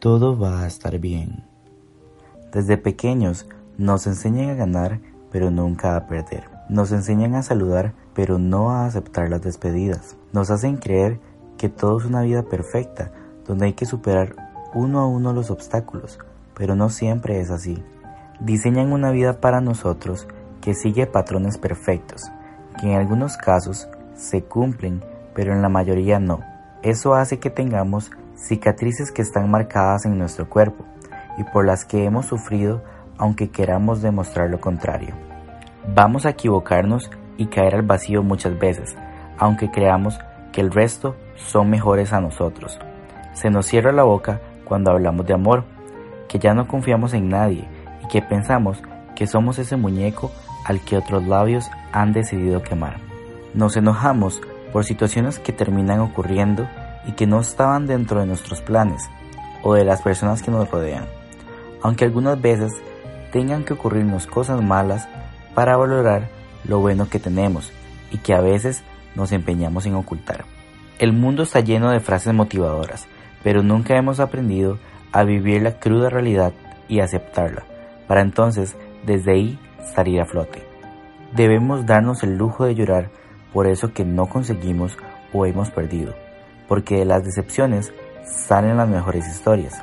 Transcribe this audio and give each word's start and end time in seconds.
todo 0.00 0.38
va 0.38 0.62
a 0.62 0.66
estar 0.66 0.98
bien. 0.98 1.44
Desde 2.52 2.78
pequeños 2.78 3.46
nos 3.76 4.06
enseñan 4.06 4.48
a 4.48 4.54
ganar, 4.54 5.00
pero 5.30 5.50
nunca 5.50 5.94
a 5.94 6.06
perder. 6.06 6.44
Nos 6.70 6.90
enseñan 6.90 7.34
a 7.34 7.42
saludar, 7.42 7.92
pero 8.14 8.38
no 8.38 8.70
a 8.70 8.86
aceptar 8.86 9.28
las 9.28 9.42
despedidas. 9.42 10.16
Nos 10.32 10.50
hacen 10.50 10.78
creer 10.78 11.20
que 11.58 11.68
todo 11.68 11.98
es 11.98 12.06
una 12.06 12.22
vida 12.22 12.42
perfecta, 12.42 13.12
donde 13.46 13.66
hay 13.66 13.72
que 13.74 13.84
superar 13.84 14.34
uno 14.72 15.00
a 15.00 15.06
uno 15.06 15.34
los 15.34 15.50
obstáculos, 15.50 16.18
pero 16.56 16.74
no 16.74 16.88
siempre 16.88 17.38
es 17.38 17.50
así. 17.50 17.82
Diseñan 18.40 18.92
una 18.92 19.10
vida 19.10 19.40
para 19.40 19.60
nosotros 19.60 20.26
que 20.62 20.74
sigue 20.74 21.06
patrones 21.06 21.58
perfectos, 21.58 22.22
que 22.80 22.90
en 22.90 22.98
algunos 22.98 23.36
casos 23.36 23.86
se 24.14 24.42
cumplen, 24.42 25.02
pero 25.34 25.52
en 25.52 25.60
la 25.60 25.68
mayoría 25.68 26.18
no. 26.18 26.40
Eso 26.82 27.14
hace 27.14 27.38
que 27.38 27.50
tengamos 27.50 28.10
cicatrices 28.40 29.12
que 29.12 29.22
están 29.22 29.50
marcadas 29.50 30.04
en 30.06 30.18
nuestro 30.18 30.48
cuerpo 30.48 30.84
y 31.38 31.44
por 31.44 31.64
las 31.66 31.84
que 31.84 32.04
hemos 32.04 32.26
sufrido 32.26 32.82
aunque 33.18 33.50
queramos 33.50 34.00
demostrar 34.00 34.48
lo 34.48 34.60
contrario. 34.60 35.14
Vamos 35.94 36.24
a 36.24 36.30
equivocarnos 36.30 37.10
y 37.36 37.46
caer 37.46 37.74
al 37.74 37.82
vacío 37.82 38.22
muchas 38.22 38.58
veces, 38.58 38.96
aunque 39.38 39.70
creamos 39.70 40.18
que 40.52 40.60
el 40.60 40.70
resto 40.70 41.16
son 41.36 41.70
mejores 41.70 42.12
a 42.12 42.20
nosotros. 42.20 42.78
Se 43.34 43.50
nos 43.50 43.66
cierra 43.66 43.92
la 43.92 44.04
boca 44.04 44.40
cuando 44.64 44.90
hablamos 44.90 45.26
de 45.26 45.34
amor, 45.34 45.64
que 46.28 46.38
ya 46.38 46.54
no 46.54 46.66
confiamos 46.66 47.12
en 47.12 47.28
nadie 47.28 47.68
y 48.02 48.08
que 48.08 48.22
pensamos 48.22 48.82
que 49.14 49.26
somos 49.26 49.58
ese 49.58 49.76
muñeco 49.76 50.30
al 50.64 50.80
que 50.80 50.96
otros 50.96 51.26
labios 51.26 51.70
han 51.92 52.12
decidido 52.12 52.62
quemar. 52.62 52.96
Nos 53.52 53.76
enojamos 53.76 54.40
por 54.72 54.84
situaciones 54.84 55.38
que 55.38 55.52
terminan 55.52 56.00
ocurriendo 56.00 56.68
y 57.06 57.12
que 57.12 57.26
no 57.26 57.40
estaban 57.40 57.86
dentro 57.86 58.20
de 58.20 58.26
nuestros 58.26 58.60
planes 58.60 59.08
o 59.62 59.74
de 59.74 59.84
las 59.84 60.02
personas 60.02 60.42
que 60.42 60.50
nos 60.50 60.70
rodean. 60.70 61.06
Aunque 61.82 62.04
algunas 62.04 62.40
veces 62.40 62.72
tengan 63.32 63.64
que 63.64 63.74
ocurrirnos 63.74 64.26
cosas 64.26 64.62
malas 64.62 65.08
para 65.54 65.76
valorar 65.76 66.28
lo 66.64 66.80
bueno 66.80 67.08
que 67.08 67.18
tenemos 67.18 67.72
y 68.10 68.18
que 68.18 68.34
a 68.34 68.40
veces 68.40 68.82
nos 69.14 69.32
empeñamos 69.32 69.86
en 69.86 69.94
ocultar. 69.94 70.44
El 70.98 71.12
mundo 71.12 71.42
está 71.42 71.60
lleno 71.60 71.90
de 71.90 72.00
frases 72.00 72.34
motivadoras, 72.34 73.06
pero 73.42 73.62
nunca 73.62 73.96
hemos 73.96 74.20
aprendido 74.20 74.78
a 75.12 75.24
vivir 75.24 75.62
la 75.62 75.78
cruda 75.78 76.10
realidad 76.10 76.52
y 76.88 77.00
aceptarla, 77.00 77.64
para 78.06 78.20
entonces 78.20 78.76
desde 79.06 79.32
ahí 79.32 79.58
salir 79.94 80.20
a 80.20 80.26
flote. 80.26 80.62
Debemos 81.34 81.86
darnos 81.86 82.22
el 82.22 82.36
lujo 82.36 82.64
de 82.64 82.74
llorar 82.74 83.10
por 83.52 83.66
eso 83.66 83.92
que 83.92 84.04
no 84.04 84.26
conseguimos 84.26 84.96
o 85.32 85.46
hemos 85.46 85.70
perdido, 85.70 86.14
porque 86.70 86.98
de 86.98 87.04
las 87.04 87.24
decepciones 87.24 87.92
salen 88.24 88.76
las 88.76 88.88
mejores 88.88 89.26
historias. 89.26 89.82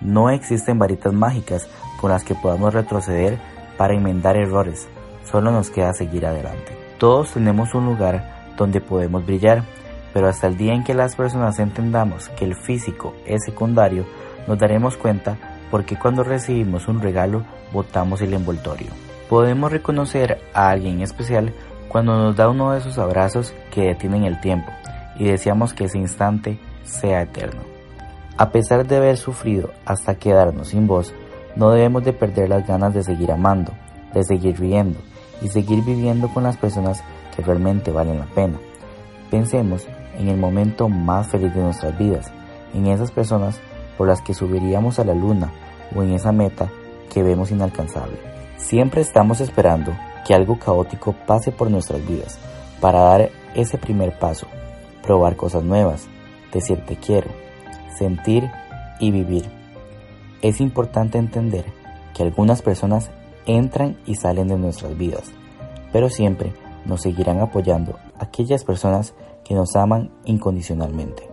No 0.00 0.30
existen 0.30 0.76
varitas 0.76 1.12
mágicas 1.12 1.68
con 2.00 2.10
las 2.10 2.24
que 2.24 2.34
podamos 2.34 2.74
retroceder 2.74 3.38
para 3.76 3.94
enmendar 3.94 4.36
errores, 4.36 4.88
solo 5.30 5.52
nos 5.52 5.70
queda 5.70 5.92
seguir 5.94 6.26
adelante. 6.26 6.76
Todos 6.98 7.34
tenemos 7.34 7.72
un 7.72 7.86
lugar 7.86 8.48
donde 8.56 8.80
podemos 8.80 9.24
brillar, 9.24 9.62
pero 10.12 10.26
hasta 10.26 10.48
el 10.48 10.56
día 10.56 10.74
en 10.74 10.82
que 10.82 10.92
las 10.92 11.14
personas 11.14 11.60
entendamos 11.60 12.30
que 12.30 12.46
el 12.46 12.56
físico 12.56 13.14
es 13.24 13.44
secundario, 13.44 14.04
nos 14.48 14.58
daremos 14.58 14.96
cuenta 14.96 15.36
porque 15.70 15.96
cuando 15.96 16.24
recibimos 16.24 16.88
un 16.88 17.00
regalo 17.00 17.44
botamos 17.72 18.22
el 18.22 18.34
envoltorio. 18.34 18.88
Podemos 19.28 19.70
reconocer 19.70 20.40
a 20.52 20.70
alguien 20.70 21.00
especial 21.00 21.54
cuando 21.88 22.16
nos 22.16 22.34
da 22.34 22.48
uno 22.48 22.72
de 22.72 22.80
esos 22.80 22.98
abrazos 22.98 23.54
que 23.70 23.82
detienen 23.82 24.24
el 24.24 24.40
tiempo 24.40 24.72
y 25.18 25.24
deseamos 25.24 25.74
que 25.74 25.84
ese 25.84 25.98
instante 25.98 26.58
sea 26.84 27.22
eterno. 27.22 27.60
A 28.36 28.50
pesar 28.50 28.86
de 28.86 28.96
haber 28.96 29.16
sufrido 29.16 29.70
hasta 29.84 30.14
quedarnos 30.14 30.68
sin 30.68 30.86
voz, 30.86 31.12
no 31.56 31.70
debemos 31.70 32.04
de 32.04 32.12
perder 32.12 32.48
las 32.48 32.66
ganas 32.66 32.94
de 32.94 33.02
seguir 33.02 33.32
amando, 33.32 33.72
de 34.14 34.22
seguir 34.22 34.58
riendo 34.60 34.98
y 35.42 35.48
seguir 35.48 35.84
viviendo 35.84 36.28
con 36.28 36.44
las 36.44 36.56
personas 36.56 37.02
que 37.34 37.42
realmente 37.42 37.90
valen 37.90 38.20
la 38.20 38.26
pena. 38.26 38.58
Pensemos 39.30 39.86
en 40.18 40.28
el 40.28 40.36
momento 40.36 40.88
más 40.88 41.28
feliz 41.28 41.54
de 41.54 41.62
nuestras 41.62 41.98
vidas, 41.98 42.30
en 42.74 42.86
esas 42.86 43.10
personas 43.10 43.60
por 43.96 44.06
las 44.06 44.22
que 44.22 44.34
subiríamos 44.34 44.98
a 44.98 45.04
la 45.04 45.14
luna 45.14 45.50
o 45.94 46.02
en 46.02 46.12
esa 46.12 46.32
meta 46.32 46.68
que 47.12 47.22
vemos 47.22 47.50
inalcanzable. 47.50 48.18
Siempre 48.56 49.00
estamos 49.00 49.40
esperando 49.40 49.92
que 50.26 50.34
algo 50.34 50.58
caótico 50.58 51.14
pase 51.26 51.52
por 51.52 51.70
nuestras 51.70 52.06
vidas 52.06 52.38
para 52.80 53.00
dar 53.00 53.30
ese 53.54 53.78
primer 53.78 54.18
paso, 54.18 54.46
probar 55.08 55.36
cosas 55.36 55.64
nuevas, 55.64 56.06
decir 56.52 56.84
te 56.84 56.96
quiero, 56.96 57.30
sentir 57.96 58.50
y 59.00 59.10
vivir. 59.10 59.46
Es 60.42 60.60
importante 60.60 61.16
entender 61.16 61.64
que 62.12 62.24
algunas 62.24 62.60
personas 62.60 63.10
entran 63.46 63.96
y 64.04 64.16
salen 64.16 64.48
de 64.48 64.58
nuestras 64.58 64.98
vidas, 64.98 65.32
pero 65.94 66.10
siempre 66.10 66.52
nos 66.84 67.00
seguirán 67.00 67.40
apoyando 67.40 67.98
aquellas 68.18 68.64
personas 68.64 69.14
que 69.46 69.54
nos 69.54 69.76
aman 69.76 70.10
incondicionalmente. 70.26 71.26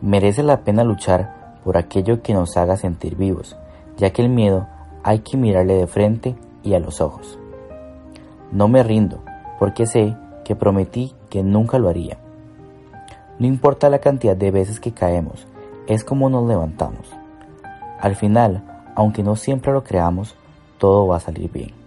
Merece 0.00 0.42
la 0.42 0.64
pena 0.64 0.82
luchar 0.82 1.58
por 1.64 1.76
aquello 1.76 2.22
que 2.22 2.32
nos 2.32 2.56
haga 2.56 2.78
sentir 2.78 3.16
vivos, 3.16 3.58
ya 3.98 4.08
que 4.08 4.22
el 4.22 4.30
miedo 4.30 4.68
hay 5.04 5.18
que 5.18 5.36
mirarle 5.36 5.74
de 5.74 5.86
frente 5.86 6.34
y 6.62 6.72
a 6.72 6.78
los 6.78 7.02
ojos. 7.02 7.38
No 8.52 8.68
me 8.68 8.82
rindo, 8.82 9.22
porque 9.58 9.84
sé 9.84 10.16
que 10.46 10.56
prometí 10.56 11.12
que 11.28 11.42
nunca 11.42 11.78
lo 11.78 11.90
haría. 11.90 12.21
No 13.38 13.46
importa 13.46 13.88
la 13.88 13.98
cantidad 13.98 14.36
de 14.36 14.50
veces 14.50 14.80
que 14.80 14.92
caemos, 14.92 15.46
es 15.86 16.04
como 16.04 16.30
nos 16.30 16.46
levantamos. 16.46 17.10
Al 18.00 18.16
final, 18.16 18.62
aunque 18.94 19.22
no 19.22 19.36
siempre 19.36 19.72
lo 19.72 19.84
creamos, 19.84 20.34
todo 20.78 21.06
va 21.06 21.16
a 21.16 21.20
salir 21.20 21.50
bien. 21.50 21.81